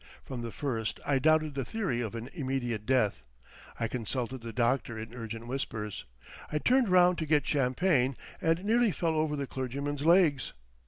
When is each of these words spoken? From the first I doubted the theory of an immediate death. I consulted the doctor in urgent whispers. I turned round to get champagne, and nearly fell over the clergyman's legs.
From 0.23 0.41
the 0.41 0.49
first 0.49 0.99
I 1.05 1.19
doubted 1.19 1.53
the 1.53 1.63
theory 1.63 2.01
of 2.01 2.15
an 2.15 2.27
immediate 2.33 2.87
death. 2.87 3.21
I 3.79 3.87
consulted 3.87 4.41
the 4.41 4.51
doctor 4.51 4.97
in 4.97 5.13
urgent 5.13 5.45
whispers. 5.45 6.05
I 6.51 6.57
turned 6.57 6.89
round 6.89 7.19
to 7.19 7.27
get 7.27 7.45
champagne, 7.45 8.17
and 8.41 8.65
nearly 8.65 8.89
fell 8.91 9.13
over 9.13 9.35
the 9.35 9.45
clergyman's 9.45 10.03
legs. 10.03 10.53